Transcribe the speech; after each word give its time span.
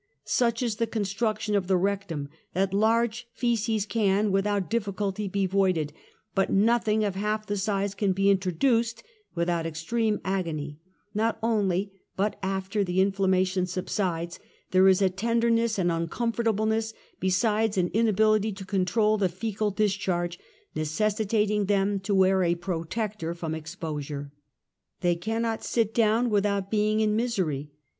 Such 0.25 0.63
is 0.63 0.77
the 0.77 0.87
con 0.87 1.03
struction 1.05 1.53
of 1.53 1.67
the 1.67 1.77
rectum 1.77 2.27
that 2.53 2.73
large 2.73 3.27
foeces 3.39 3.85
can, 3.87 4.31
without 4.31 4.67
difficulty, 4.67 5.29
he 5.31 5.45
voided, 5.45 5.93
but 6.33 6.49
nothing 6.49 7.03
of 7.03 7.13
half 7.13 7.45
the 7.45 7.55
size 7.55 7.93
can 7.93 8.11
be 8.11 8.31
introduced 8.31 9.03
without 9.35 9.67
extreme 9.67 10.19
agony, 10.25 10.79
not 11.13 11.37
only, 11.43 11.91
but 12.17 12.39
after 12.41 12.83
the 12.83 12.99
inflammation 12.99 13.67
subsides 13.67 14.39
there 14.71 14.87
is 14.87 15.03
a 15.03 15.09
tender 15.11 15.51
ness 15.51 15.77
and 15.77 15.91
uncomfortableness 15.91 16.95
besides 17.19 17.77
an 17.77 17.91
inability 17.93 18.51
to 18.53 18.65
control 18.65 19.19
the 19.19 19.29
foecal 19.29 19.69
discharge, 19.69 20.39
necessitating 20.75 21.65
them 21.65 21.99
to 21.99 22.15
wear 22.15 22.41
a 22.43 22.55
protector 22.55 23.35
from 23.35 23.53
exposure. 23.53 24.31
They 25.01 25.13
cannot 25.15 25.63
sit 25.63 25.93
down 25.93 26.31
without 26.31 26.71
being 26.71 27.01
in 27.01 27.15
misery. 27.15 27.69